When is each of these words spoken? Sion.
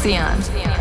Sion. 0.00 0.71